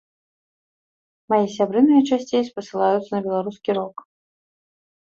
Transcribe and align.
Мае 1.33 1.43
сябры 1.57 1.79
найчасцей 1.91 2.43
спасылаюцца 2.51 3.07
на 3.15 3.23
беларускі 3.31 3.71
рок. 3.83 3.95